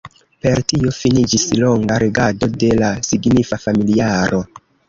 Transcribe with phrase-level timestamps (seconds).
[0.45, 4.43] Per tio finiĝis longa regado de la signifa familiaro.